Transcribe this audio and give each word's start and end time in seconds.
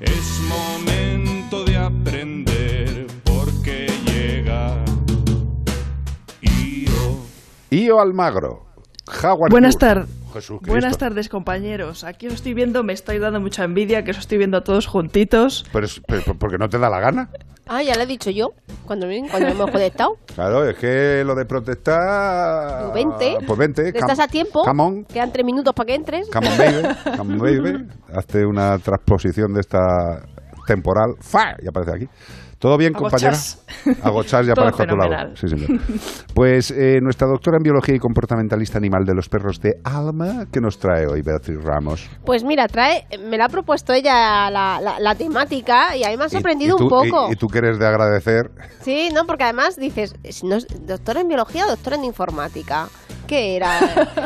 Es 0.00 0.40
momento 0.48 1.64
de 1.64 1.76
aprender 1.76 3.06
porque 3.24 3.86
llega 4.06 4.84
Io. 6.42 7.18
Io 7.70 8.00
Almagro. 8.00 8.66
Howard 9.22 9.50
Buenas 9.50 9.78
tardes. 9.78 10.08
Buenas 10.66 10.98
tardes, 10.98 11.30
compañeros. 11.30 12.04
Aquí 12.04 12.26
os 12.26 12.34
estoy 12.34 12.52
viendo, 12.52 12.82
me 12.82 12.92
estáis 12.92 13.20
dando 13.22 13.40
mucha 13.40 13.64
envidia, 13.64 14.04
que 14.04 14.10
os 14.10 14.18
estoy 14.18 14.36
viendo 14.36 14.58
a 14.58 14.64
todos 14.64 14.86
juntitos. 14.86 15.64
Pero, 15.72 15.86
es- 15.86 16.02
pero- 16.06 16.36
porque 16.38 16.58
no 16.58 16.68
te 16.68 16.78
da 16.78 16.90
la 16.90 17.00
gana. 17.00 17.30
Ah, 17.68 17.82
ya 17.82 17.96
lo 17.96 18.02
he 18.02 18.06
dicho 18.06 18.30
yo, 18.30 18.50
cuando, 18.86 19.08
cuando 19.30 19.48
hemos 19.48 19.70
conectado. 19.72 20.18
Claro, 20.34 20.68
es 20.68 20.76
que 20.76 21.24
lo 21.24 21.34
de 21.34 21.44
protestar. 21.44 22.92
Pues 22.92 23.04
vente. 23.04 23.38
Pues 23.44 23.58
vente. 23.58 23.88
Estás 23.88 24.20
a 24.20 24.28
tiempo. 24.28 24.62
Quedan 25.12 25.32
tres 25.32 25.44
minutos 25.44 25.74
para 25.74 25.86
que 25.86 25.94
entres. 25.94 26.30
Come 26.30 26.48
on, 26.48 26.58
baby. 26.58 27.16
Come 27.16 27.34
on, 27.34 27.38
baby. 27.38 27.88
Hazte 28.14 28.46
una 28.46 28.78
transposición 28.78 29.52
de 29.52 29.60
esta 29.60 30.22
temporal. 30.66 31.14
¡Fa! 31.20 31.56
Y 31.60 31.68
aparece 31.68 31.96
aquí. 31.96 32.08
¿Todo 32.66 32.78
bien, 32.78 32.92
compañera? 32.94 33.36
Agochás, 34.02 34.44
ya 34.44 34.52
aparezco 34.56 34.82
a 34.82 34.86
tu 34.86 34.96
lado. 34.96 35.08
fenomenal. 35.10 35.36
Sí, 35.36 35.46
señor. 35.46 35.80
Pues 36.34 36.72
eh, 36.72 36.98
nuestra 37.00 37.28
doctora 37.28 37.58
en 37.58 37.62
biología 37.62 37.94
y 37.94 37.98
comportamentalista 38.00 38.76
animal 38.76 39.04
de 39.04 39.14
los 39.14 39.28
perros 39.28 39.60
de 39.60 39.74
Alma, 39.84 40.46
¿qué 40.52 40.60
nos 40.60 40.76
trae 40.76 41.06
hoy 41.06 41.22
Beatriz 41.22 41.58
Ramos? 41.62 42.10
Pues 42.24 42.42
mira, 42.42 42.66
trae, 42.66 43.06
me 43.24 43.38
la 43.38 43.44
ha 43.44 43.48
propuesto 43.48 43.92
ella 43.92 44.50
la, 44.50 44.80
la- 44.80 44.98
la 44.98 45.14
temática 45.14 45.96
y 45.96 46.02
a 46.02 46.08
mí 46.08 46.16
me 46.16 46.24
ha 46.24 46.28
sorprendido 46.28 46.74
y 46.74 46.78
tú- 46.78 46.84
un 46.86 46.90
poco. 46.90 47.28
Y, 47.28 47.34
y 47.34 47.36
tú 47.36 47.46
que 47.46 47.58
eres 47.58 47.78
de 47.78 47.86
agradecer. 47.86 48.50
Sí, 48.80 49.10
no, 49.14 49.26
porque 49.26 49.44
además 49.44 49.76
dices, 49.76 50.14
no 50.42 50.56
doctora 50.88 51.20
en 51.20 51.28
biología 51.28 51.66
o 51.66 51.68
doctora 51.70 51.94
en 51.94 52.04
informática. 52.04 52.88
¿Qué 53.28 53.54
era? 53.56 53.78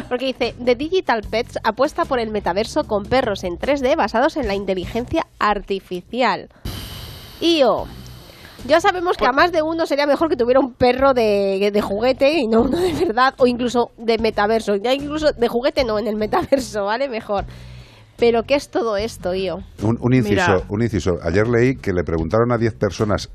Porque 0.08 0.26
dice, 0.26 0.54
The 0.64 0.74
Digital 0.76 1.20
Pets 1.30 1.58
apuesta 1.62 2.06
por 2.06 2.18
el 2.20 2.30
metaverso 2.30 2.84
con 2.84 3.04
perros 3.04 3.44
en 3.44 3.58
3D 3.58 3.96
basados 3.96 4.38
en 4.38 4.46
la 4.46 4.54
inteligencia 4.54 5.26
artificial. 5.38 6.48
IO. 7.40 7.86
Ya 8.66 8.80
sabemos 8.80 9.16
que 9.16 9.26
a 9.26 9.32
más 9.32 9.52
de 9.52 9.62
uno 9.62 9.86
sería 9.86 10.06
mejor 10.06 10.28
que 10.28 10.36
tuviera 10.36 10.60
un 10.60 10.74
perro 10.74 11.14
de, 11.14 11.70
de 11.72 11.80
juguete 11.80 12.38
y 12.38 12.46
no 12.46 12.62
uno 12.62 12.78
de 12.78 12.92
verdad, 12.92 13.34
o 13.38 13.46
incluso 13.46 13.90
de 13.96 14.18
metaverso. 14.18 14.76
Ya 14.76 14.92
incluso 14.92 15.32
de 15.32 15.48
juguete 15.48 15.84
no, 15.84 15.98
en 15.98 16.06
el 16.06 16.16
metaverso, 16.16 16.84
¿vale? 16.84 17.08
Mejor. 17.08 17.44
Pero 18.18 18.42
¿qué 18.42 18.54
es 18.54 18.68
todo 18.68 18.98
esto, 18.98 19.34
IO? 19.34 19.60
Un, 19.82 19.96
un 19.98 20.12
inciso, 20.12 20.52
Mira. 20.52 20.62
un 20.68 20.82
inciso. 20.82 21.18
Ayer 21.22 21.48
leí 21.48 21.76
que 21.76 21.94
le 21.94 22.04
preguntaron 22.04 22.52
a 22.52 22.58
10 22.58 22.74
personas 22.74 23.30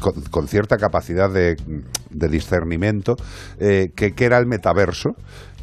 con, 0.00 0.22
con 0.30 0.48
cierta 0.48 0.78
capacidad 0.78 1.30
de, 1.30 1.56
de 2.08 2.28
discernimiento 2.28 3.16
eh, 3.58 3.88
que 3.94 4.12
qué 4.12 4.24
era 4.24 4.38
el 4.38 4.46
metaverso 4.46 5.10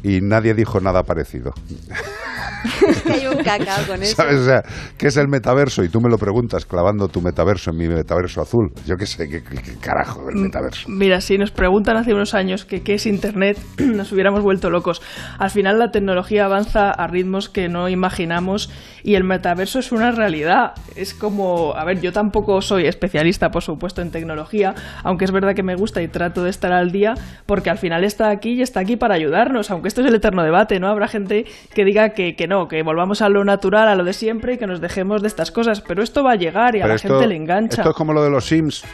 y 0.04 0.20
nadie 0.20 0.54
dijo 0.54 0.78
nada 0.80 1.02
parecido. 1.02 1.52
Es 2.86 3.02
que 3.02 3.12
hay 3.12 3.26
un 3.26 3.36
cacao 3.42 3.86
con 3.86 4.02
eso. 4.02 4.16
¿Sabes? 4.16 4.36
O 4.40 4.44
sea, 4.44 4.62
¿qué 4.96 5.08
es 5.08 5.16
el 5.16 5.28
metaverso? 5.28 5.82
Y 5.84 5.88
tú 5.88 6.00
me 6.00 6.08
lo 6.10 6.18
preguntas 6.18 6.64
clavando 6.66 7.08
tu 7.08 7.20
metaverso 7.20 7.70
en 7.70 7.76
mi 7.78 7.88
metaverso 7.88 8.40
azul. 8.42 8.70
Yo 8.86 8.96
qué 8.96 9.06
sé, 9.06 9.28
qué, 9.28 9.42
qué- 9.42 9.62
qué 9.62 9.76
carajo 9.80 10.20
el 10.28 10.36
metaverso. 10.40 10.88
Mira, 10.88 11.20
si 11.20 11.38
nos 11.38 11.50
preguntan 11.50 11.96
hace 11.96 12.12
unos 12.14 12.34
años 12.34 12.64
que 12.64 12.82
qué 12.82 12.94
es 12.94 13.06
Internet, 13.06 13.58
nos 13.78 14.10
hubiéramos 14.12 14.42
vuelto 14.42 14.70
locos. 14.70 15.02
Al 15.38 15.50
final 15.50 15.78
la 15.78 15.90
tecnología 15.90 16.44
avanza 16.46 16.90
a 16.90 17.06
ritmos 17.06 17.48
que 17.48 17.68
no 17.68 17.88
imaginamos 17.88 18.70
y 19.04 19.14
el 19.14 19.24
metaverso 19.24 19.78
es 19.78 19.92
una 19.92 20.10
realidad. 20.10 20.72
Es 20.96 21.14
como, 21.14 21.74
a 21.76 21.84
ver, 21.84 22.00
yo 22.00 22.12
tampoco 22.12 22.60
soy 22.60 22.86
especialista, 22.86 23.50
por 23.50 23.62
supuesto, 23.62 24.02
en 24.02 24.10
tecnología, 24.10 24.74
aunque 25.04 25.24
es 25.24 25.30
verdad 25.32 25.54
que 25.54 25.62
me 25.62 25.76
gusta 25.76 26.02
y 26.02 26.08
trato 26.08 26.42
de 26.42 26.50
estar 26.50 26.72
al 26.72 26.90
día, 26.90 27.14
porque 27.46 27.70
al 27.70 27.78
final 27.78 28.04
está 28.04 28.30
aquí 28.30 28.54
y 28.54 28.62
está 28.62 28.80
aquí 28.80 28.96
para 28.96 29.14
ayudarnos, 29.14 29.70
aunque 29.70 29.88
esto 29.88 30.00
es 30.00 30.08
el 30.08 30.14
eterno 30.16 30.42
debate, 30.42 30.80
¿no? 30.80 30.88
Habrá 30.88 31.06
gente 31.08 31.44
que 31.74 31.84
diga 31.84 32.10
que, 32.10 32.34
que 32.34 32.47
no, 32.48 32.66
que 32.66 32.82
volvamos 32.82 33.22
a 33.22 33.28
lo 33.28 33.44
natural, 33.44 33.88
a 33.88 33.94
lo 33.94 34.04
de 34.04 34.12
siempre 34.12 34.54
y 34.54 34.58
que 34.58 34.66
nos 34.66 34.80
dejemos 34.80 35.22
de 35.22 35.28
estas 35.28 35.52
cosas, 35.52 35.82
pero 35.82 36.02
esto 36.02 36.24
va 36.24 36.32
a 36.32 36.36
llegar 36.36 36.74
y 36.74 36.80
a 36.80 36.86
la 36.86 36.94
esto, 36.94 37.08
gente 37.08 37.28
le 37.28 37.36
engancha. 37.36 37.82
esto 37.82 37.90
es 37.90 37.96
como 37.96 38.12
lo 38.12 38.22
de 38.22 38.30
los 38.30 38.44
Sims. 38.46 38.84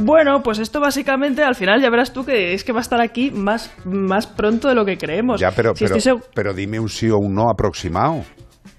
Bueno, 0.00 0.42
pues 0.44 0.60
esto 0.60 0.80
básicamente 0.80 1.42
al 1.42 1.56
final 1.56 1.80
ya 1.80 1.90
verás 1.90 2.12
tú 2.12 2.24
que 2.24 2.54
es 2.54 2.62
que 2.62 2.72
va 2.72 2.78
a 2.78 2.82
estar 2.82 3.00
aquí 3.00 3.32
más, 3.32 3.74
más 3.84 4.26
pronto 4.26 4.68
de 4.68 4.74
lo 4.74 4.84
que 4.84 4.96
creemos. 4.96 5.40
Ya, 5.40 5.50
pero, 5.50 5.74
Si 5.74 5.84
pero, 5.84 5.96
estoy 5.96 6.20
pero 6.34 6.54
dime 6.54 6.78
un 6.78 6.88
sí 6.88 7.10
o 7.10 7.16
un 7.16 7.34
no 7.34 7.50
aproximado. 7.50 8.22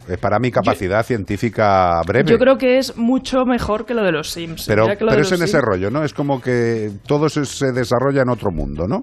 Es 0.07 0.17
para 0.17 0.39
mi 0.39 0.49
capacidad 0.49 1.03
científica 1.03 2.01
breve. 2.07 2.31
yo 2.31 2.39
creo 2.39 2.57
que 2.57 2.77
es 2.77 2.97
mucho 2.97 3.45
mejor 3.45 3.85
que 3.85 3.93
lo 3.93 4.03
de 4.03 4.11
los 4.11 4.31
Sims. 4.31 4.65
Pero, 4.67 4.87
pero 4.97 5.21
es 5.21 5.31
en 5.31 5.43
ese 5.43 5.59
rollo, 5.61 5.91
¿no? 5.91 6.03
Es 6.03 6.13
como 6.13 6.41
que 6.41 6.89
todo 7.05 7.29
se, 7.29 7.45
se 7.45 7.71
desarrolla 7.73 8.23
en 8.23 8.29
otro 8.29 8.49
mundo, 8.51 8.87
¿no? 8.87 9.01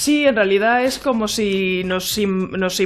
Sí, 0.00 0.24
en 0.24 0.34
realidad 0.34 0.82
es 0.82 0.98
como 0.98 1.28
si 1.28 1.84
nos, 1.84 2.18
nos, 2.18 2.80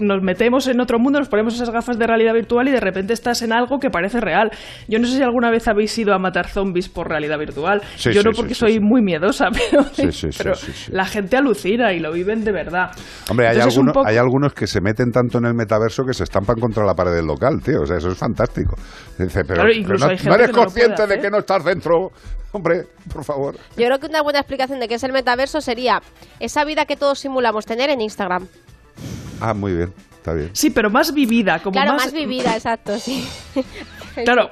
nos 0.00 0.22
metemos 0.22 0.68
en 0.68 0.80
otro 0.80 1.00
mundo, 1.00 1.18
nos 1.18 1.28
ponemos 1.28 1.52
esas 1.56 1.70
gafas 1.70 1.98
de 1.98 2.06
realidad 2.06 2.32
virtual 2.32 2.68
y 2.68 2.70
de 2.70 2.78
repente 2.78 3.12
estás 3.12 3.42
en 3.42 3.52
algo 3.52 3.80
que 3.80 3.90
parece 3.90 4.20
real. 4.20 4.52
Yo 4.86 5.00
no 5.00 5.08
sé 5.08 5.16
si 5.16 5.22
alguna 5.24 5.50
vez 5.50 5.66
habéis 5.66 5.98
ido 5.98 6.14
a 6.14 6.18
matar 6.20 6.46
zombies 6.46 6.88
por 6.88 7.08
realidad 7.08 7.40
virtual. 7.40 7.82
Sí, 7.96 8.12
Yo 8.12 8.20
sí, 8.22 8.28
no 8.28 8.30
porque 8.36 8.54
sí, 8.54 8.60
soy 8.60 8.72
sí. 8.74 8.78
muy 8.80 9.02
miedosa, 9.02 9.48
pero, 9.52 9.82
Sí, 9.94 10.12
sí, 10.12 10.30
sí, 10.30 10.38
pero 10.38 10.54
sí, 10.54 10.70
sí. 10.72 10.92
la 10.92 11.06
gente 11.06 11.36
alucina 11.36 11.92
y 11.92 11.98
lo 11.98 12.12
viven 12.12 12.44
de 12.44 12.52
verdad. 12.52 12.92
Hombre, 13.28 13.48
hay, 13.48 13.56
Entonces 13.56 13.76
algunos, 13.76 13.92
poco- 13.94 14.06
hay 14.08 14.16
algunos 14.16 14.54
que 14.54 14.68
se 14.68 14.80
meten 14.80 15.10
tanto 15.10 15.38
en 15.38 15.46
el 15.46 15.54
metaverso 15.54 16.04
que 16.06 16.14
se 16.14 16.22
estampan 16.22 16.60
contra 16.60 16.84
la 16.86 16.94
pared 16.94 17.14
del 17.16 17.26
local, 17.26 17.60
tío. 17.64 17.80
O 17.82 17.86
sea, 17.86 17.96
eso 17.96 18.10
es 18.10 18.16
fantástico. 18.16 18.76
Dice, 19.18 19.42
pero, 19.42 19.54
Claro, 19.54 19.62
pero 19.70 19.72
incluso 19.80 20.04
no, 20.06 20.10
hay 20.12 20.18
gente 20.18 20.28
no 20.30 20.34
eres 20.36 20.46
que 20.46 20.52
no 20.52 20.58
lo 20.58 20.64
consciente 20.66 20.94
puede 21.02 21.16
de 21.16 21.20
que 21.20 21.30
no 21.30 21.38
estás 21.38 21.64
dentro. 21.64 22.10
Hombre, 22.52 22.82
por 23.12 23.24
favor. 23.24 23.56
Yo 23.76 23.84
creo 23.86 23.98
que 23.98 24.06
una 24.06 24.22
buena 24.22 24.38
explicación 24.38 24.78
de 24.78 24.86
qué 24.86 24.94
es 24.94 25.02
el 25.02 25.12
metaverso 25.12 25.60
sería 25.60 26.00
esa 26.44 26.64
vida 26.64 26.86
que 26.86 26.96
todos 26.96 27.18
simulamos 27.18 27.66
tener 27.66 27.90
en 27.90 28.00
Instagram. 28.00 28.46
Ah, 29.40 29.54
muy 29.54 29.72
bien, 29.74 29.92
está 30.16 30.32
bien. 30.32 30.50
Sí, 30.52 30.70
pero 30.70 30.90
más 30.90 31.12
vivida, 31.12 31.60
como 31.60 31.72
claro, 31.72 31.94
más, 31.94 32.04
más 32.04 32.12
vivida, 32.12 32.54
exacto, 32.54 32.98
sí. 32.98 33.26
Claro, 34.24 34.50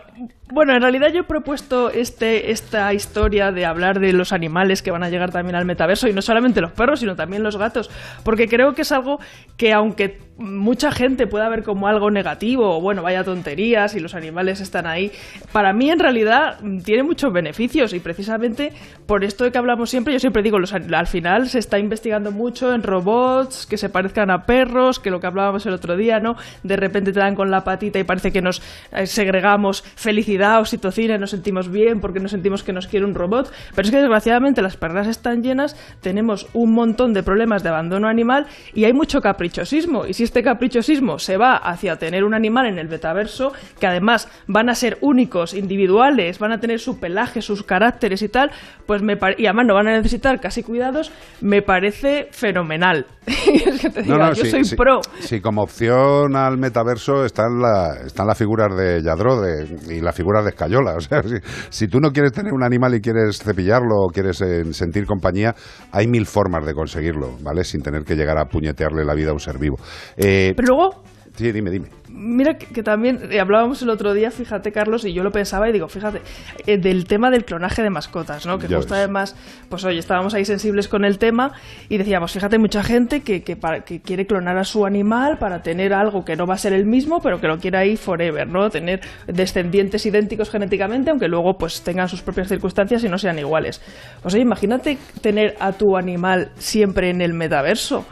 bueno, 0.52 0.74
en 0.74 0.82
realidad 0.82 1.08
yo 1.12 1.20
he 1.20 1.24
propuesto 1.24 1.90
este, 1.90 2.50
esta 2.50 2.92
historia 2.92 3.52
de 3.52 3.64
hablar 3.64 4.00
de 4.00 4.12
los 4.12 4.34
animales 4.34 4.82
que 4.82 4.90
van 4.90 5.02
a 5.02 5.08
llegar 5.08 5.32
también 5.32 5.56
al 5.56 5.64
metaverso 5.64 6.08
y 6.08 6.12
no 6.12 6.20
solamente 6.20 6.60
los 6.60 6.72
perros, 6.72 7.00
sino 7.00 7.16
también 7.16 7.42
los 7.42 7.56
gatos, 7.56 7.90
porque 8.22 8.46
creo 8.48 8.74
que 8.74 8.82
es 8.82 8.92
algo 8.92 9.18
que 9.56 9.72
aunque 9.72 10.18
mucha 10.36 10.90
gente 10.90 11.26
pueda 11.26 11.48
ver 11.48 11.62
como 11.62 11.86
algo 11.86 12.10
negativo 12.10 12.76
o 12.76 12.80
bueno, 12.80 13.02
vaya 13.02 13.24
tonterías 13.24 13.94
y 13.94 14.00
los 14.00 14.14
animales 14.14 14.60
están 14.60 14.86
ahí, 14.86 15.10
para 15.52 15.72
mí 15.72 15.90
en 15.90 15.98
realidad 15.98 16.58
tiene 16.84 17.02
muchos 17.02 17.32
beneficios 17.32 17.92
y 17.94 18.00
precisamente 18.00 18.72
por 19.06 19.24
esto 19.24 19.44
de 19.44 19.52
que 19.52 19.58
hablamos 19.58 19.88
siempre, 19.88 20.12
yo 20.12 20.20
siempre 20.20 20.42
digo, 20.42 20.58
los, 20.58 20.72
al 20.72 21.06
final 21.06 21.48
se 21.48 21.58
está 21.58 21.78
investigando 21.78 22.30
mucho 22.30 22.74
en 22.74 22.82
robots 22.82 23.66
que 23.66 23.78
se 23.78 23.88
parezcan 23.88 24.30
a 24.30 24.44
perros, 24.44 25.00
que 25.00 25.10
lo 25.10 25.20
que 25.20 25.26
hablábamos 25.26 25.64
el 25.66 25.72
otro 25.72 25.96
día, 25.96 26.20
¿no? 26.20 26.36
De 26.62 26.76
repente 26.76 27.12
te 27.12 27.20
dan 27.20 27.34
con 27.34 27.50
la 27.50 27.64
patita 27.64 27.98
y 27.98 28.04
parece 28.04 28.32
que 28.32 28.42
nos 28.42 28.62
eh, 28.92 29.06
segregamos 29.06 29.82
felicidad, 29.96 30.41
oxitocina 30.42 31.14
y 31.14 31.18
nos 31.18 31.30
sentimos 31.30 31.70
bien 31.70 32.00
porque 32.00 32.20
nos 32.20 32.30
sentimos 32.30 32.62
que 32.62 32.72
nos 32.72 32.86
quiere 32.86 33.06
un 33.06 33.14
robot. 33.14 33.52
Pero 33.74 33.86
es 33.86 33.90
que 33.90 33.98
desgraciadamente 33.98 34.62
las 34.62 34.76
perras 34.76 35.06
están 35.06 35.42
llenas, 35.42 35.76
tenemos 36.00 36.48
un 36.52 36.72
montón 36.72 37.12
de 37.12 37.22
problemas 37.22 37.62
de 37.62 37.70
abandono 37.70 38.08
animal 38.08 38.46
y 38.74 38.84
hay 38.84 38.92
mucho 38.92 39.20
caprichosismo. 39.20 40.06
Y 40.06 40.14
si 40.14 40.24
este 40.24 40.42
caprichosismo 40.42 41.18
se 41.18 41.36
va 41.36 41.56
hacia 41.56 41.96
tener 41.96 42.24
un 42.24 42.34
animal 42.34 42.66
en 42.66 42.78
el 42.78 42.88
metaverso, 42.88 43.52
que 43.78 43.86
además 43.86 44.28
van 44.46 44.68
a 44.68 44.74
ser 44.74 44.98
únicos, 45.00 45.54
individuales, 45.54 46.38
van 46.38 46.52
a 46.52 46.60
tener 46.60 46.80
su 46.80 46.98
pelaje, 46.98 47.42
sus 47.42 47.62
caracteres 47.62 48.22
y 48.22 48.28
tal, 48.28 48.50
pues 48.86 49.02
me 49.02 49.18
y 49.38 49.46
además 49.46 49.66
no 49.66 49.74
van 49.74 49.88
a 49.88 49.96
necesitar 49.96 50.40
casi 50.40 50.62
cuidados, 50.62 51.12
me 51.40 51.62
parece 51.62 52.28
fenomenal. 52.32 53.06
es 53.26 53.80
que 53.80 53.90
te 53.90 54.02
diga, 54.02 54.32
yo 54.32 54.44
sí, 54.44 54.50
soy 54.50 54.64
sí, 54.64 54.76
pro. 54.76 55.00
Sí, 55.20 55.40
como 55.40 55.62
opción 55.62 56.34
al 56.36 56.58
metaverso 56.58 57.24
están, 57.24 57.60
la, 57.60 57.94
están 58.04 58.26
las 58.26 58.36
figuras 58.36 58.76
de 58.76 59.02
Yadro 59.02 59.40
de, 59.40 59.94
y 59.94 60.00
las 60.00 60.14
figuras 60.22 60.44
de 60.44 60.50
Escayola. 60.50 60.94
O 60.96 61.00
sea, 61.00 61.22
si, 61.22 61.36
si 61.70 61.88
tú 61.88 61.98
no 62.00 62.10
quieres 62.10 62.32
tener 62.32 62.52
un 62.52 62.62
animal 62.62 62.94
y 62.94 63.00
quieres 63.00 63.38
cepillarlo 63.42 63.96
o 64.06 64.08
quieres 64.08 64.40
eh, 64.40 64.72
sentir 64.72 65.04
compañía, 65.04 65.54
hay 65.90 66.06
mil 66.06 66.26
formas 66.26 66.64
de 66.64 66.74
conseguirlo, 66.74 67.38
¿vale? 67.42 67.64
Sin 67.64 67.82
tener 67.82 68.04
que 68.04 68.14
llegar 68.14 68.38
a 68.38 68.44
puñetearle 68.44 69.04
la 69.04 69.14
vida 69.14 69.30
a 69.30 69.32
un 69.32 69.40
ser 69.40 69.58
vivo. 69.58 69.76
Eh, 70.16 70.52
Pero 70.56 70.74
luego 70.74 71.02
sí, 71.34 71.50
dime, 71.50 71.70
dime. 71.70 71.88
Mira 72.14 72.58
que, 72.58 72.66
que 72.66 72.82
también 72.82 73.20
eh, 73.30 73.40
hablábamos 73.40 73.80
el 73.82 73.88
otro 73.90 74.12
día, 74.12 74.30
fíjate 74.30 74.70
Carlos, 74.70 75.04
y 75.04 75.12
yo 75.14 75.22
lo 75.22 75.32
pensaba 75.32 75.68
y 75.68 75.72
digo, 75.72 75.88
fíjate, 75.88 76.20
eh, 76.66 76.76
del 76.78 77.06
tema 77.06 77.30
del 77.30 77.44
clonaje 77.44 77.82
de 77.82 77.88
mascotas, 77.90 78.44
¿no? 78.46 78.58
Que 78.58 78.68
Ya 78.68 78.76
justo 78.76 78.92
ves. 78.92 78.98
además, 78.98 79.36
pues 79.68 79.82
oye, 79.84 79.98
estábamos 79.98 80.34
ahí 80.34 80.44
sensibles 80.44 80.88
con 80.88 81.04
el 81.04 81.18
tema 81.18 81.52
y 81.88 81.96
decíamos, 81.96 82.32
fíjate, 82.32 82.58
mucha 82.58 82.82
gente 82.82 83.22
que, 83.22 83.42
que, 83.42 83.56
para- 83.56 83.80
que 83.84 84.00
quiere 84.00 84.26
clonar 84.26 84.58
a 84.58 84.64
su 84.64 84.84
animal 84.84 85.38
para 85.38 85.62
tener 85.62 85.94
algo 85.94 86.24
que 86.24 86.36
no 86.36 86.46
va 86.46 86.54
a 86.54 86.58
ser 86.58 86.72
el 86.74 86.84
mismo, 86.84 87.20
pero 87.22 87.40
que 87.40 87.48
lo 87.48 87.58
quiere 87.58 87.78
ahí 87.78 87.96
forever, 87.96 88.46
¿no? 88.46 88.68
Tener 88.70 89.00
descendientes 89.26 90.04
idénticos 90.06 90.50
genéticamente, 90.50 91.10
aunque 91.10 91.28
luego 91.28 91.56
pues 91.56 91.82
tengan 91.82 92.08
sus 92.08 92.22
propias 92.22 92.48
circunstancias 92.48 93.02
y 93.04 93.08
no 93.08 93.18
sean 93.18 93.38
iguales. 93.38 93.80
Pues 94.22 94.34
oye, 94.34 94.42
imagínate 94.42 94.98
tener 95.22 95.56
a 95.60 95.72
tu 95.72 95.96
animal 95.96 96.50
siempre 96.58 97.10
en 97.10 97.20
el 97.22 97.32
metaverso. 97.32 98.04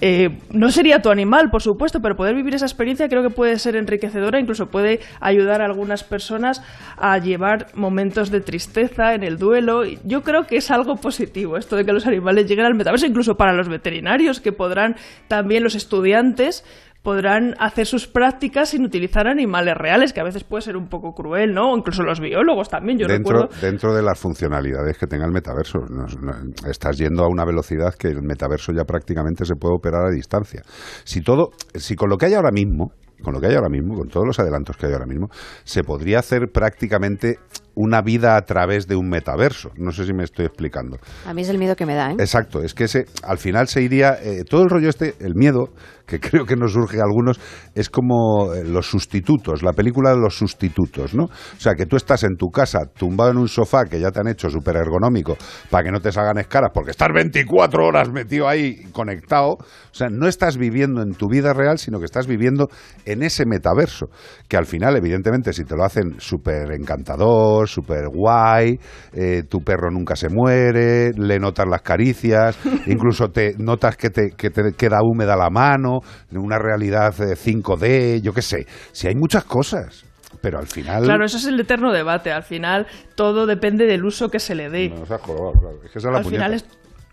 Eh, 0.00 0.38
no 0.50 0.70
sería 0.70 1.00
tu 1.00 1.10
animal, 1.10 1.50
por 1.50 1.62
supuesto, 1.62 2.00
pero 2.02 2.16
poder 2.16 2.34
vivir 2.34 2.54
esa 2.54 2.66
experiencia 2.66 3.08
creo 3.08 3.22
que 3.22 3.30
puede 3.30 3.58
ser 3.58 3.76
enriquecedora, 3.76 4.38
incluso 4.38 4.66
puede 4.66 5.00
ayudar 5.20 5.62
a 5.62 5.64
algunas 5.64 6.04
personas 6.04 6.62
a 6.96 7.18
llevar 7.18 7.68
momentos 7.74 8.30
de 8.30 8.40
tristeza 8.40 9.14
en 9.14 9.22
el 9.22 9.38
duelo. 9.38 9.84
Yo 10.04 10.22
creo 10.22 10.46
que 10.46 10.58
es 10.58 10.70
algo 10.70 10.96
positivo 10.96 11.56
esto 11.56 11.76
de 11.76 11.84
que 11.84 11.92
los 11.92 12.06
animales 12.06 12.46
lleguen 12.46 12.66
al 12.66 12.74
metaverso, 12.74 13.06
incluso 13.06 13.36
para 13.36 13.52
los 13.52 13.68
veterinarios, 13.68 14.40
que 14.40 14.52
podrán 14.52 14.96
también 15.28 15.62
los 15.62 15.74
estudiantes 15.74 16.64
podrán 17.06 17.54
hacer 17.60 17.86
sus 17.86 18.08
prácticas 18.08 18.70
sin 18.70 18.84
utilizar 18.84 19.28
animales 19.28 19.76
reales, 19.76 20.12
que 20.12 20.18
a 20.18 20.24
veces 20.24 20.42
puede 20.42 20.62
ser 20.62 20.76
un 20.76 20.88
poco 20.88 21.12
cruel, 21.14 21.54
¿no? 21.54 21.70
O 21.72 21.78
incluso 21.78 22.02
los 22.02 22.18
biólogos 22.18 22.68
también, 22.68 22.98
yo 22.98 23.06
dentro, 23.06 23.42
recuerdo. 23.42 23.60
dentro 23.64 23.94
de 23.94 24.02
las 24.02 24.18
funcionalidades 24.18 24.98
que 24.98 25.06
tenga 25.06 25.24
el 25.24 25.30
metaverso. 25.30 25.78
No- 25.88 26.06
no- 26.20 26.68
estás 26.68 26.98
yendo 26.98 27.22
a 27.22 27.28
una 27.28 27.44
velocidad 27.44 27.94
que 27.94 28.08
el 28.08 28.22
metaverso 28.22 28.72
ya 28.72 28.82
prácticamente 28.82 29.44
se 29.44 29.54
puede 29.54 29.76
operar 29.76 30.04
a 30.04 30.10
distancia. 30.10 30.62
Si 31.04 31.20
todo, 31.20 31.50
si 31.74 31.94
con 31.94 32.10
lo 32.10 32.16
que 32.16 32.26
hay 32.26 32.34
ahora 32.34 32.50
mismo, 32.50 32.90
con 33.22 33.32
lo 33.34 33.40
que 33.40 33.46
hay 33.46 33.54
ahora 33.54 33.68
mismo, 33.68 33.94
con 33.94 34.08
todos 34.08 34.26
los 34.26 34.40
adelantos 34.40 34.76
que 34.76 34.86
hay 34.86 34.92
ahora 34.92 35.06
mismo, 35.06 35.28
se 35.62 35.84
podría 35.84 36.18
hacer 36.18 36.48
prácticamente 36.52 37.38
una 37.76 38.00
vida 38.00 38.36
a 38.36 38.42
través 38.42 38.88
de 38.88 38.96
un 38.96 39.08
metaverso. 39.08 39.70
No 39.76 39.92
sé 39.92 40.06
si 40.06 40.14
me 40.14 40.24
estoy 40.24 40.46
explicando. 40.46 40.96
A 41.26 41.34
mí 41.34 41.42
es 41.42 41.48
el 41.50 41.58
miedo 41.58 41.76
que 41.76 41.84
me 41.84 41.94
da, 41.94 42.10
¿eh? 42.10 42.16
Exacto, 42.18 42.62
es 42.62 42.74
que 42.74 42.84
ese, 42.84 43.04
al 43.22 43.38
final 43.38 43.68
se 43.68 43.82
iría, 43.82 44.16
eh, 44.20 44.44
todo 44.48 44.62
el 44.62 44.70
rollo 44.70 44.88
este, 44.88 45.14
el 45.20 45.34
miedo, 45.34 45.68
que 46.06 46.18
creo 46.20 46.46
que 46.46 46.56
nos 46.56 46.72
surge 46.72 46.98
a 47.00 47.04
algunos, 47.04 47.38
es 47.74 47.90
como 47.90 48.54
eh, 48.54 48.64
los 48.64 48.86
sustitutos, 48.86 49.62
la 49.62 49.72
película 49.72 50.10
de 50.10 50.16
los 50.16 50.36
sustitutos, 50.36 51.14
¿no? 51.14 51.24
O 51.24 51.60
sea, 51.60 51.74
que 51.74 51.84
tú 51.84 51.96
estás 51.96 52.22
en 52.24 52.36
tu 52.36 52.48
casa, 52.48 52.86
tumbado 52.96 53.30
en 53.30 53.36
un 53.36 53.48
sofá 53.48 53.84
que 53.84 54.00
ya 54.00 54.10
te 54.10 54.20
han 54.20 54.28
hecho 54.28 54.48
súper 54.48 54.76
ergonómico, 54.76 55.36
para 55.70 55.84
que 55.84 55.90
no 55.90 56.00
te 56.00 56.10
salgan 56.12 56.38
escaras, 56.38 56.70
porque 56.72 56.92
estás 56.92 57.08
24 57.14 57.84
horas 57.84 58.10
metido 58.10 58.48
ahí 58.48 58.84
conectado, 58.92 59.58
o 59.58 59.94
sea, 59.94 60.08
no 60.08 60.26
estás 60.28 60.56
viviendo 60.56 61.02
en 61.02 61.12
tu 61.12 61.28
vida 61.28 61.52
real, 61.52 61.78
sino 61.78 61.98
que 61.98 62.06
estás 62.06 62.26
viviendo 62.26 62.68
en 63.04 63.22
ese 63.22 63.44
metaverso, 63.44 64.06
que 64.48 64.56
al 64.56 64.64
final, 64.64 64.96
evidentemente, 64.96 65.52
si 65.52 65.64
te 65.64 65.76
lo 65.76 65.84
hacen 65.84 66.14
súper 66.18 66.72
encantador, 66.72 67.65
súper 67.66 68.08
guay, 68.08 68.78
eh, 69.12 69.42
tu 69.48 69.60
perro 69.60 69.90
nunca 69.90 70.16
se 70.16 70.28
muere, 70.28 71.12
le 71.16 71.38
notas 71.38 71.66
las 71.68 71.82
caricias, 71.82 72.58
incluso 72.86 73.28
te 73.28 73.54
notas 73.58 73.96
que 73.96 74.10
te, 74.10 74.30
que 74.36 74.50
te 74.50 74.72
queda 74.76 74.98
húmeda 75.02 75.36
la 75.36 75.50
mano, 75.50 76.00
una 76.32 76.58
realidad 76.58 77.14
eh, 77.20 77.34
5D, 77.36 78.20
yo 78.22 78.32
qué 78.32 78.42
sé. 78.42 78.66
Si 78.92 79.08
hay 79.08 79.14
muchas 79.14 79.44
cosas, 79.44 80.04
pero 80.40 80.58
al 80.58 80.66
final... 80.66 81.04
Claro, 81.04 81.24
eso 81.24 81.38
es 81.38 81.46
el 81.46 81.58
eterno 81.58 81.92
debate. 81.92 82.30
Al 82.30 82.42
final, 82.42 82.86
todo 83.14 83.46
depende 83.46 83.86
del 83.86 84.04
uso 84.04 84.28
que 84.28 84.38
se 84.38 84.54
le 84.54 84.68
dé. 84.68 84.90
Jorobado, 84.90 85.52
claro. 85.52 85.76
Es 85.84 85.90
que 85.90 85.98
esa 85.98 86.08
es 86.08 86.12
la 86.12 86.18
Al 86.18 86.24
final, 86.24 86.54
es- 86.54 86.66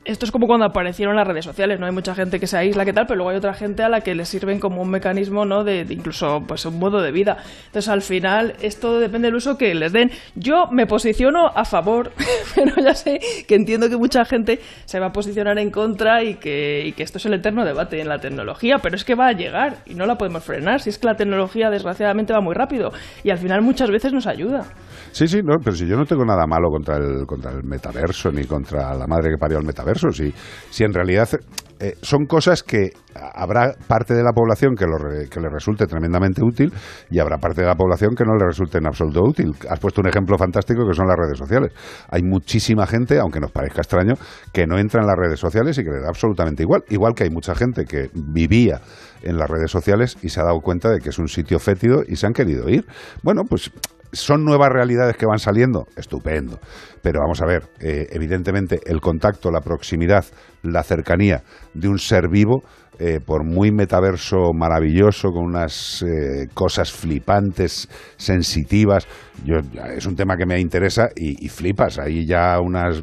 esto 0.05 0.25
es 0.25 0.31
como 0.31 0.47
cuando 0.47 0.65
aparecieron 0.65 1.15
las 1.15 1.27
redes 1.27 1.45
sociales, 1.45 1.79
¿no? 1.79 1.85
Hay 1.85 1.91
mucha 1.91 2.13
gente 2.13 2.39
que 2.39 2.47
se 2.47 2.57
aísla, 2.57 2.85
que 2.85 2.93
tal, 2.93 3.05
pero 3.05 3.17
luego 3.17 3.29
hay 3.29 3.37
otra 3.37 3.53
gente 3.53 3.83
a 3.83 3.89
la 3.89 4.01
que 4.01 4.15
le 4.15 4.25
sirven 4.25 4.59
como 4.59 4.81
un 4.81 4.89
mecanismo, 4.89 5.45
¿no? 5.45 5.63
De, 5.63 5.85
de 5.85 5.93
incluso, 5.93 6.41
pues, 6.47 6.65
un 6.65 6.79
modo 6.79 7.01
de 7.01 7.11
vida. 7.11 7.37
Entonces, 7.67 7.89
al 7.89 8.01
final, 8.01 8.55
esto 8.61 8.99
depende 8.99 9.27
del 9.27 9.35
uso 9.35 9.57
que 9.57 9.73
les 9.73 9.93
den. 9.93 10.11
Yo 10.35 10.67
me 10.71 10.87
posiciono 10.87 11.47
a 11.47 11.65
favor, 11.65 12.11
pero 12.55 12.75
ya 12.83 12.93
sé 12.93 13.19
que 13.47 13.55
entiendo 13.55 13.89
que 13.89 13.97
mucha 13.97 14.25
gente 14.25 14.59
se 14.85 14.99
va 14.99 15.07
a 15.07 15.11
posicionar 15.11 15.57
en 15.57 15.71
contra 15.71 16.23
y 16.23 16.35
que, 16.35 16.93
que 16.97 17.03
esto 17.03 17.17
es 17.17 17.25
el 17.25 17.35
eterno 17.35 17.63
debate 17.63 18.01
en 18.01 18.09
la 18.09 18.19
tecnología, 18.19 18.79
pero 18.81 18.95
es 18.95 19.05
que 19.05 19.15
va 19.15 19.27
a 19.27 19.33
llegar 19.33 19.77
y 19.85 19.95
no 19.95 20.05
la 20.05 20.15
podemos 20.15 20.43
frenar. 20.43 20.81
Si 20.81 20.89
es 20.89 20.97
que 20.97 21.07
la 21.07 21.15
tecnología, 21.15 21.69
desgraciadamente, 21.69 22.33
va 22.33 22.41
muy 22.41 22.55
rápido 22.55 22.91
y 23.23 23.29
al 23.29 23.37
final 23.37 23.61
muchas 23.61 23.89
veces 23.89 24.11
nos 24.11 24.27
ayuda. 24.27 24.65
Sí, 25.11 25.27
sí, 25.27 25.41
no, 25.43 25.57
pero 25.63 25.75
si 25.75 25.87
yo 25.87 25.95
no 25.95 26.05
tengo 26.05 26.25
nada 26.25 26.47
malo 26.47 26.69
contra 26.69 26.97
el, 26.97 27.27
contra 27.27 27.51
el 27.51 27.63
metaverso 27.63 28.31
ni 28.31 28.45
contra 28.45 28.95
la 28.95 29.05
madre 29.05 29.29
que 29.29 29.37
parió 29.37 29.59
el 29.59 29.63
metaverso, 29.63 29.92
si, 29.97 30.33
si 30.69 30.83
en 30.83 30.93
realidad 30.93 31.29
eh, 31.79 31.95
son 32.01 32.25
cosas 32.25 32.63
que 32.63 32.91
habrá 33.33 33.73
parte 33.87 34.13
de 34.13 34.23
la 34.23 34.31
población 34.31 34.75
que, 34.75 34.85
lo 34.85 34.97
re- 34.97 35.27
que 35.29 35.39
le 35.39 35.49
resulte 35.49 35.85
tremendamente 35.85 36.41
útil 36.43 36.71
y 37.09 37.19
habrá 37.19 37.37
parte 37.37 37.61
de 37.61 37.67
la 37.67 37.75
población 37.75 38.15
que 38.15 38.23
no 38.23 38.35
le 38.35 38.45
resulte 38.45 38.77
en 38.77 38.87
absoluto 38.87 39.21
útil. 39.23 39.51
Has 39.69 39.79
puesto 39.79 40.01
un 40.01 40.07
ejemplo 40.07 40.37
fantástico 40.37 40.87
que 40.87 40.93
son 40.95 41.07
las 41.07 41.17
redes 41.17 41.37
sociales. 41.37 41.71
Hay 42.09 42.21
muchísima 42.23 42.87
gente, 42.87 43.19
aunque 43.19 43.39
nos 43.39 43.51
parezca 43.51 43.81
extraño, 43.81 44.13
que 44.53 44.65
no 44.65 44.77
entra 44.77 45.01
en 45.01 45.07
las 45.07 45.17
redes 45.17 45.39
sociales 45.39 45.77
y 45.77 45.83
que 45.83 45.89
le 45.89 46.01
da 46.01 46.09
absolutamente 46.09 46.63
igual. 46.63 46.83
Igual 46.89 47.13
que 47.15 47.23
hay 47.23 47.29
mucha 47.29 47.55
gente 47.55 47.85
que 47.85 48.09
vivía 48.13 48.79
en 49.23 49.37
las 49.37 49.49
redes 49.49 49.71
sociales 49.71 50.17
y 50.21 50.29
se 50.29 50.39
ha 50.39 50.43
dado 50.43 50.59
cuenta 50.59 50.89
de 50.89 50.99
que 50.99 51.09
es 51.09 51.19
un 51.19 51.27
sitio 51.27 51.59
fétido 51.59 52.03
y 52.07 52.15
se 52.15 52.27
han 52.27 52.33
querido 52.33 52.69
ir. 52.69 52.85
Bueno, 53.23 53.43
pues 53.49 53.71
son 54.13 54.45
nuevas 54.45 54.69
realidades 54.69 55.17
que 55.17 55.25
van 55.25 55.39
saliendo, 55.39 55.87
estupendo. 55.97 56.59
Pero 57.01 57.19
vamos 57.19 57.41
a 57.41 57.45
ver, 57.45 57.63
eh, 57.81 58.07
evidentemente 58.11 58.79
el 58.85 59.01
contacto, 59.01 59.51
la 59.51 59.59
proximidad, 59.59 60.23
la 60.61 60.83
cercanía 60.83 61.43
de 61.73 61.89
un 61.89 61.99
ser 61.99 62.29
vivo, 62.29 62.63
eh, 62.99 63.19
por 63.25 63.43
muy 63.43 63.71
metaverso 63.71 64.53
maravilloso, 64.53 65.29
con 65.31 65.43
unas 65.43 66.03
eh, 66.03 66.47
cosas 66.53 66.91
flipantes, 66.91 67.89
sensitivas, 68.17 69.07
yo, 69.43 69.55
es 69.97 70.05
un 70.05 70.15
tema 70.15 70.37
que 70.37 70.45
me 70.45 70.59
interesa 70.59 71.09
y, 71.15 71.49
flipas. 71.49 71.97
Ahí 71.97 72.27
ya 72.27 72.59
unas, 72.61 73.01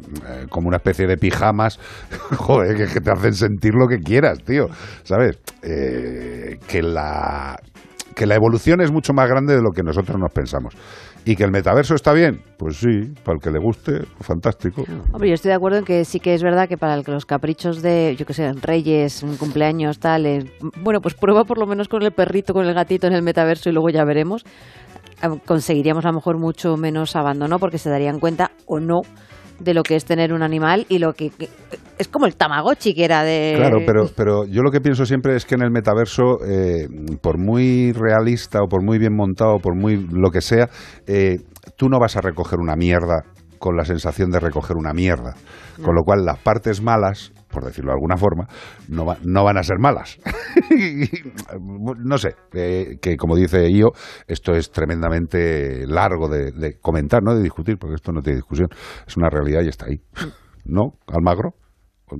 como 0.49 0.69
una 0.69 0.77
especie 0.77 1.07
de 1.07 1.17
pijamas, 1.17 1.77
joder, 2.37 2.77
que, 2.77 2.85
que 2.93 3.01
te 3.01 3.11
hacen 3.11 3.33
sentir 3.33 3.73
lo 3.75 3.87
que 3.87 3.99
quieras, 3.99 4.41
tío. 4.43 4.67
¿Sabes? 5.03 5.37
Que 5.61 6.81
la 6.81 7.57
que 8.15 8.25
la 8.25 8.35
evolución 8.35 8.81
es 8.81 8.91
mucho 8.91 9.13
más 9.13 9.27
grande 9.27 9.55
de 9.55 9.61
lo 9.61 9.71
que 9.71 9.83
nosotros 9.83 10.17
nos 10.19 10.31
pensamos. 10.31 10.75
¿Y 11.23 11.35
que 11.35 11.43
el 11.43 11.51
metaverso 11.51 11.93
está 11.93 12.13
bien? 12.13 12.41
Pues 12.57 12.77
sí, 12.77 13.13
para 13.23 13.35
el 13.35 13.41
que 13.41 13.51
le 13.51 13.59
guste, 13.59 14.01
fantástico. 14.21 14.83
Hombre, 15.11 15.29
yo 15.29 15.35
estoy 15.35 15.49
de 15.49 15.55
acuerdo 15.55 15.77
en 15.77 15.85
que 15.85 16.03
sí 16.03 16.19
que 16.19 16.33
es 16.33 16.41
verdad 16.41 16.67
que 16.67 16.77
para 16.77 16.97
los 16.97 17.25
caprichos 17.25 17.81
de, 17.81 18.15
yo 18.17 18.25
que 18.25 18.33
sé, 18.33 18.51
reyes, 18.53 19.23
cumpleaños, 19.37 19.99
tal, 19.99 20.25
eh, 20.25 20.51
bueno, 20.81 20.99
pues 20.99 21.13
prueba 21.13 21.43
por 21.43 21.59
lo 21.59 21.67
menos 21.67 21.87
con 21.87 22.01
el 22.03 22.11
perrito, 22.11 22.53
con 22.53 22.65
el 22.65 22.73
gatito 22.73 23.07
en 23.07 23.13
el 23.13 23.21
metaverso 23.21 23.69
y 23.69 23.73
luego 23.73 23.89
ya 23.89 24.03
veremos. 24.03 24.43
Conseguiríamos 25.45 26.03
a 26.05 26.07
lo 26.07 26.15
mejor 26.15 26.39
mucho 26.39 26.77
menos 26.77 27.15
abandono 27.15 27.59
porque 27.59 27.77
se 27.77 27.91
darían 27.91 28.19
cuenta 28.19 28.51
o 28.65 28.79
no 28.79 29.01
de 29.63 29.73
lo 29.73 29.83
que 29.83 29.95
es 29.95 30.05
tener 30.05 30.33
un 30.33 30.43
animal 30.43 30.85
y 30.89 30.99
lo 30.99 31.13
que, 31.13 31.31
es 31.97 32.07
como 32.07 32.25
el 32.25 32.35
Tamagotchi 32.35 32.93
que 32.93 33.05
era 33.05 33.23
de 33.23 33.53
Claro, 33.55 33.79
pero, 33.85 34.09
pero 34.15 34.45
yo 34.45 34.61
lo 34.61 34.71
que 34.71 34.81
pienso 34.81 35.05
siempre 35.05 35.35
es 35.35 35.45
que 35.45 35.55
en 35.55 35.61
el 35.61 35.71
metaverso, 35.71 36.39
eh, 36.45 36.87
por 37.21 37.37
muy 37.37 37.91
realista 37.93 38.59
o 38.63 38.67
por 38.67 38.83
muy 38.83 38.97
bien 38.97 39.15
montado, 39.15 39.59
por 39.59 39.75
muy 39.75 39.97
lo 40.11 40.29
que 40.31 40.41
sea, 40.41 40.69
eh, 41.07 41.39
tú 41.75 41.89
no 41.89 41.99
vas 41.99 42.17
a 42.17 42.21
recoger 42.21 42.59
una 42.59 42.75
mierda 42.75 43.23
con 43.61 43.77
la 43.77 43.85
sensación 43.85 44.31
de 44.31 44.39
recoger 44.39 44.75
una 44.75 44.91
mierda. 44.91 45.35
Con 45.83 45.95
lo 45.95 46.01
cual 46.03 46.25
las 46.25 46.39
partes 46.39 46.81
malas, 46.81 47.31
por 47.49 47.63
decirlo 47.63 47.91
de 47.91 47.95
alguna 47.95 48.17
forma, 48.17 48.47
no, 48.89 49.05
va- 49.05 49.17
no 49.23 49.43
van 49.43 49.57
a 49.59 49.63
ser 49.63 49.77
malas. 49.79 50.19
no 51.59 52.17
sé, 52.17 52.35
eh, 52.53 52.97
que 53.01 53.17
como 53.17 53.35
dice 53.35 53.69
Io, 53.71 53.91
esto 54.27 54.53
es 54.53 54.71
tremendamente 54.71 55.85
largo 55.87 56.27
de, 56.27 56.51
de 56.51 56.79
comentar, 56.79 57.21
no 57.23 57.35
de 57.35 57.43
discutir, 57.43 57.77
porque 57.77 57.95
esto 57.95 58.11
no 58.11 58.21
tiene 58.21 58.37
discusión. 58.37 58.67
Es 59.07 59.15
una 59.17 59.29
realidad 59.29 59.61
y 59.63 59.69
está 59.69 59.85
ahí. 59.85 60.01
¿No, 60.65 60.93
Almagro? 61.07 61.53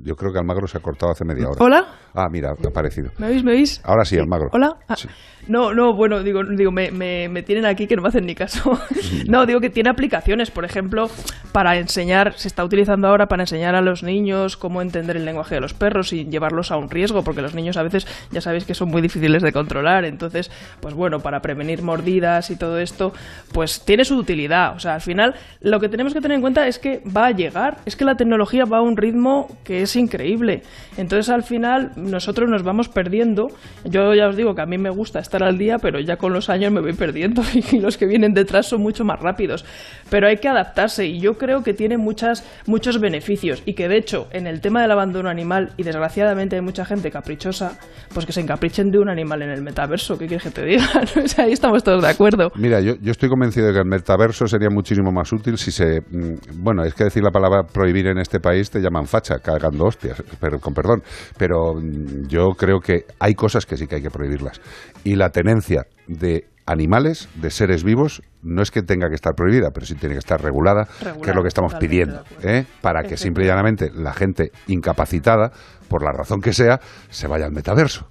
Yo 0.04 0.16
creo 0.16 0.32
que 0.32 0.40
Almagro 0.40 0.68
se 0.68 0.78
ha 0.78 0.82
cortado 0.82 1.12
hace 1.12 1.26
media 1.26 1.48
hora. 1.48 1.58
¿Hola? 1.64 1.86
Ah, 2.14 2.28
mira, 2.32 2.50
ha 2.52 2.68
aparecido. 2.68 3.12
¿Me 3.18 3.28
oís? 3.28 3.44
¿Me 3.44 3.52
oís? 3.52 3.82
Ahora 3.84 4.06
sí, 4.06 4.18
Almagro. 4.18 4.50
¿Hola? 4.54 4.78
Ah, 4.88 4.96
Sí. 4.96 5.08
No, 5.48 5.74
no, 5.74 5.96
bueno, 5.96 6.22
digo, 6.22 6.44
digo 6.44 6.72
me, 6.72 6.92
me, 6.92 7.28
me 7.28 7.42
tienen 7.42 7.66
aquí 7.66 7.88
que 7.88 7.96
no 7.96 8.04
me 8.04 8.10
hacen 8.10 8.26
ni 8.28 8.36
caso. 8.36 8.80
no, 9.28 9.46
digo 9.48 9.60
que 9.60 9.72
tiene 9.72 9.90
aplicaciones, 9.90 10.52
por 10.52 10.66
ejemplo, 10.66 11.10
para 11.52 11.78
enseñar, 11.78 12.34
se 12.36 12.48
está 12.48 12.64
utilizando 12.64 13.08
ahora 13.08 13.26
para 13.26 13.44
enseñar 13.44 13.74
a 13.76 13.82
los 13.82 14.04
niños 14.04 14.56
cómo 14.56 14.84
entender 14.84 15.18
el 15.18 15.26
lenguaje 15.26 15.56
de 15.56 15.62
los 15.62 15.74
perros 15.74 16.14
y 16.14 16.26
llevarlos 16.26 16.72
a 16.72 16.78
un 16.78 16.90
riesgo, 16.90 17.24
porque 17.24 17.42
los 17.42 17.56
niños 17.56 17.78
a 17.78 17.84
veces 17.84 18.06
ya 18.30 18.40
sabéis 18.40 18.66
que 18.66 18.76
son 18.76 18.90
muy 18.90 19.02
difíciles 19.02 19.42
de 19.42 19.52
controlar, 19.52 20.06
entonces, 20.06 20.52
pues 20.80 20.94
bueno, 20.94 21.20
para 21.22 21.42
prevenir 21.42 21.82
mordidas 21.82 22.52
y 22.52 22.56
todo 22.56 22.78
esto, 22.78 23.12
pues 23.52 23.84
tiene 23.84 24.06
su 24.06 24.18
utilidad. 24.18 24.76
O 24.76 24.80
sea, 24.80 24.94
al 24.94 25.02
final, 25.02 25.34
lo 25.60 25.80
que 25.80 25.90
tenemos 25.90 26.14
que 26.14 26.22
tener 26.22 26.36
en 26.36 26.42
cuenta 26.42 26.68
es 26.68 26.78
que 26.78 27.02
va 27.06 27.26
a 27.28 27.32
llegar, 27.32 27.80
es 27.86 27.96
que 27.96 28.06
la 28.06 28.16
tecnología 28.16 28.66
va 28.66 28.78
a 28.78 28.82
un 28.82 28.96
ritmo 28.96 29.48
que 29.64 29.81
es 29.82 29.96
increíble. 29.96 30.62
Entonces, 30.98 31.30
al 31.30 31.44
final, 31.44 31.92
nosotros 31.96 32.50
nos 32.50 32.64
vamos 32.64 32.90
perdiendo. 32.90 33.48
Yo 33.86 34.14
ya 34.14 34.28
os 34.28 34.36
digo 34.36 34.54
que 34.56 34.62
a 34.62 34.66
mí 34.66 34.78
me 34.78 34.90
gusta 34.90 35.20
estar 35.20 35.44
al 35.44 35.58
día, 35.58 35.78
pero 35.82 36.00
ya 36.00 36.18
con 36.18 36.34
los 36.34 36.50
años 36.50 36.72
me 36.72 36.82
voy 36.82 36.94
perdiendo 36.94 37.42
y 37.72 37.80
los 37.80 37.98
que 37.98 38.06
vienen 38.06 38.34
detrás 38.34 38.68
son 38.68 38.82
mucho 38.82 39.04
más 39.04 39.20
rápidos. 39.20 39.66
Pero 40.10 40.28
hay 40.28 40.38
que 40.38 40.48
adaptarse 40.48 41.06
y 41.06 41.20
yo 41.20 41.34
creo 41.36 41.64
que 41.64 41.74
tiene 41.74 41.98
muchas, 41.98 42.44
muchos 42.68 43.00
beneficios 43.00 43.64
y 43.66 43.74
que 43.74 43.88
de 43.88 43.98
hecho 43.98 44.28
en 44.32 44.48
el 44.48 44.62
tema 44.62 44.82
del 44.82 44.92
abandono 44.92 45.30
animal 45.30 45.72
y 45.78 45.84
desgraciadamente 45.84 46.56
hay 46.56 46.62
mucha 46.62 46.86
gente 46.86 47.12
caprichosa, 47.12 47.80
pues 48.14 48.26
que 48.26 48.32
se 48.34 48.42
encaprichen 48.42 48.92
de 48.92 49.00
un 49.00 49.10
animal 49.10 49.42
en 49.42 49.50
el 49.50 49.62
metaverso. 49.62 50.18
¿Qué 50.18 50.28
quieres 50.28 50.44
que 50.44 50.52
te 50.52 50.66
diga? 50.66 50.86
O 51.24 51.28
sea, 51.28 51.46
ahí 51.46 51.52
estamos 51.52 51.84
todos 51.84 52.02
de 52.02 52.10
acuerdo. 52.10 52.52
Mira, 52.56 52.80
yo, 52.82 52.96
yo 53.02 53.12
estoy 53.12 53.30
convencido 53.30 53.68
de 53.68 53.74
que 53.74 53.80
el 53.80 53.86
metaverso 53.86 54.48
sería 54.48 54.70
muchísimo 54.70 55.12
más 55.12 55.32
útil 55.32 55.58
si 55.58 55.72
se... 55.72 56.02
mm, 56.02 56.64
Bueno, 56.64 56.84
es 56.84 56.94
que 56.94 57.04
decir 57.06 57.24
la 57.24 57.32
palabra 57.32 57.64
prohibir 57.64 58.08
en 58.08 58.18
este 58.18 58.40
país 58.40 58.70
te 58.70 58.80
llaman 58.80 59.06
facha, 59.06 59.40
hostias, 59.80 60.24
pero, 60.40 60.60
con 60.60 60.74
perdón. 60.74 61.04
Pero 61.38 61.76
mm, 61.76 62.28
yo 62.28 62.50
creo 62.58 62.80
que 62.80 63.06
hay 63.20 63.34
cosas 63.34 63.66
que 63.66 63.78
sí 63.78 63.88
que 63.88 63.96
hay 63.96 64.02
que 64.02 64.10
prohibirlas. 64.10 64.62
Y 65.04 65.16
la 65.16 65.30
tenencia 65.30 65.86
de 66.08 66.46
animales, 66.66 67.30
de 67.36 67.50
seres 67.50 67.84
vivos, 67.84 68.22
no 68.44 68.62
es 68.62 68.72
que 68.72 68.82
tenga 68.82 69.10
que 69.10 69.16
estar 69.16 69.34
prohibida, 69.36 69.70
pero 69.74 69.86
sí 69.86 69.96
tiene 69.96 70.16
que 70.16 70.20
estar 70.20 70.42
regulada, 70.42 70.86
que 70.86 70.92
es 70.92 71.06
lo 71.06 71.14
Regulada, 71.14 71.42
que 71.42 71.48
estamos 71.48 71.74
pidiendo. 71.76 72.24
¿eh? 72.44 72.66
para 72.82 73.04
que 73.04 73.18
simple 73.18 73.44
y 73.44 73.48
llanamente 73.48 73.90
la 73.94 74.14
gente 74.14 74.52
incapacitada, 74.68 75.52
por 75.90 76.04
la 76.04 76.12
razón 76.12 76.40
que 76.40 76.54
sea, 76.54 76.80
se 77.10 77.28
vaya 77.28 77.46
al 77.46 77.52
metaverso. 77.52 78.08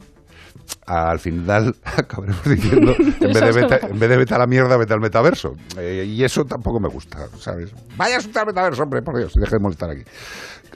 Al 0.86 1.18
final 1.18 1.74
acabaremos 1.84 2.44
diciendo, 2.44 2.92
en 2.98 3.32
vez, 3.32 3.40
de 3.40 3.52
vete, 3.52 3.86
en 3.86 3.98
vez 3.98 4.08
de 4.10 4.16
vete 4.16 4.34
a 4.34 4.38
la 4.38 4.46
mierda, 4.46 4.76
vete 4.76 4.92
al 4.94 5.00
metaverso. 5.00 5.52
Eh, 5.78 6.04
y 6.06 6.24
eso 6.24 6.44
tampoco 6.44 6.80
me 6.80 6.88
gusta, 6.88 7.18
¿sabes? 7.38 7.72
Vaya 7.96 8.16
a 8.16 8.40
al 8.40 8.46
metaverso, 8.46 8.82
hombre, 8.82 9.02
por 9.02 9.16
Dios, 9.18 9.32
deje 9.34 9.56
de 9.56 9.60
molestar 9.60 9.90
aquí. 9.90 10.02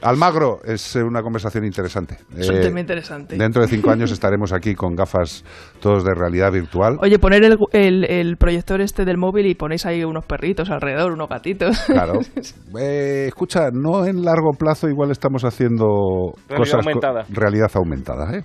Almagro, 0.01 0.59
es 0.65 0.95
una 0.97 1.21
conversación 1.21 1.63
interesante. 1.63 2.17
Es 2.37 2.49
un 2.49 2.57
Eh, 2.57 2.61
tema 2.61 2.81
interesante. 2.81 3.37
Dentro 3.37 3.61
de 3.61 3.69
cinco 3.69 3.89
años 3.91 4.11
estaremos 4.11 4.51
aquí 4.51 4.75
con 4.75 4.93
gafas 4.93 5.43
todos 5.79 6.03
de 6.03 6.13
realidad 6.13 6.51
virtual. 6.51 6.97
Oye, 7.01 7.17
poner 7.17 7.43
el, 7.45 7.57
el, 7.71 8.03
el 8.03 8.35
proyector 8.37 8.81
este 8.81 9.05
del 9.05 9.17
móvil 9.17 9.45
y 9.45 9.55
ponéis 9.55 9.85
ahí 9.85 10.03
unos 10.03 10.25
perritos 10.25 10.69
alrededor, 10.69 11.13
unos 11.13 11.29
gatitos. 11.29 11.79
Claro. 11.87 12.19
Eh, 12.77 13.25
escucha, 13.27 13.69
no 13.71 14.05
en 14.05 14.23
largo 14.23 14.51
plazo 14.59 14.89
igual 14.89 15.11
estamos 15.11 15.45
haciendo 15.45 16.33
Realidad 16.49 16.57
cosas 16.57 16.73
co- 16.83 16.89
aumentada. 16.89 17.25
realidad 17.29 17.71
aumentada, 17.75 18.37
¿eh? 18.37 18.43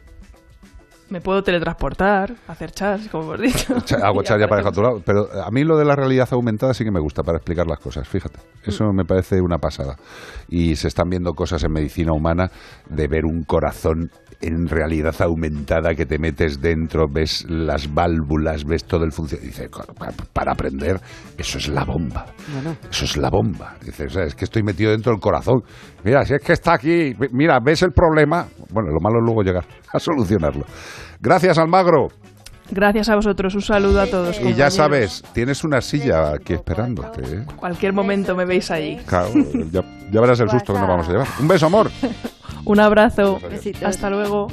Me 1.11 1.21
puedo 1.21 1.43
teletransportar, 1.43 2.37
hacer 2.47 2.71
chats, 2.71 3.09
como 3.09 3.35
hemos 3.35 3.41
dicho. 3.41 3.75
Hago 4.03 4.23
chat 4.23 4.39
ya 4.39 4.47
para 4.47 4.67
a 4.69 4.73
tu 4.73 4.81
lado, 4.81 5.03
pero 5.05 5.29
a 5.45 5.51
mí 5.51 5.65
lo 5.65 5.77
de 5.77 5.85
la 5.85 5.97
realidad 5.97 6.29
aumentada 6.31 6.73
sí 6.73 6.85
que 6.85 6.93
me 6.93 7.01
gusta 7.01 7.25
para 7.25 7.39
explicar 7.39 7.67
las 7.67 7.81
cosas, 7.81 8.09
fíjate. 8.09 8.39
Eso 8.65 8.93
me 8.93 9.05
parece 9.05 9.41
una 9.41 9.59
pasada. 9.59 9.97
Y 10.49 10.77
se 10.77 10.87
están 10.87 11.11
viendo 11.11 11.35
cosas 11.35 11.65
en 11.65 11.73
medicina 11.73 12.13
humana 12.13 12.53
de 12.89 13.09
ver 13.09 13.25
un 13.25 13.43
corazón 13.43 14.11
en 14.41 14.69
realidad 14.69 15.15
aumentada 15.21 15.95
que 15.95 16.07
te 16.07 16.19
metes 16.19 16.61
dentro, 16.61 17.07
ves 17.09 17.45
las 17.49 17.93
válvulas, 17.93 18.65
ves 18.65 18.85
todo 18.85 19.05
el 19.05 19.13
funcionamiento. 19.13 19.59
Dice, 19.59 19.71
"Co- 19.71 19.85
pa- 19.95 20.13
para 20.33 20.53
aprender, 20.53 20.99
eso 21.37 21.59
es 21.59 21.69
la 21.69 21.85
bomba. 21.85 22.27
Bueno. 22.53 22.77
Eso 22.91 23.05
es 23.05 23.17
la 23.17 23.29
bomba. 23.31 23.75
Dice, 23.85 24.05
o 24.07 24.11
sea, 24.11 24.25
es 24.25 24.35
que 24.35 24.45
estoy 24.45 24.63
metido 24.63 24.91
dentro 24.93 25.13
del 25.13 25.21
corazón. 25.21 25.63
Mira, 26.05 26.25
si 26.25 26.35
es 26.35 26.41
que 26.43 26.53
está 26.55 26.75
aquí, 26.75 27.15
mira, 27.33 27.59
ves 27.61 27.83
el 27.83 27.93
problema. 27.93 28.47
Bueno, 28.71 28.91
lo 28.91 29.01
malo 29.01 29.19
es 29.19 29.25
luego 29.25 29.43
llegar 29.43 29.65
a 29.93 29.99
solucionarlo. 29.99 30.65
Gracias, 31.21 31.59
Almagro. 31.59 32.09
Gracias 32.71 33.09
a 33.09 33.17
vosotros, 33.17 33.55
un 33.55 33.63
saludo 33.63 34.01
a 34.01 34.07
todos. 34.07 34.41
Y 34.41 34.55
ya 34.55 34.71
sabes, 34.71 35.23
tienes 35.33 35.65
una 35.65 35.81
silla 35.81 36.33
aquí 36.33 36.53
esperándote. 36.53 37.23
¿eh? 37.23 37.45
Cualquier 37.57 37.93
momento 37.93 38.37
me 38.37 38.45
veis 38.45 38.71
ahí. 38.71 39.01
Claro, 39.07 39.31
ya, 39.71 39.83
ya 40.11 40.21
verás 40.21 40.41
el 40.41 40.51
susto 40.51 40.73
que 40.73 40.79
nos 40.79 40.89
vamos 40.89 41.09
a 41.09 41.13
llevar. 41.13 41.29
Un 41.41 41.49
beso, 41.49 41.67
amor. 41.67 41.91
Un 42.65 42.79
abrazo. 42.79 43.41
Besitos. 43.51 43.83
Hasta 43.83 44.11
luego. 44.11 44.49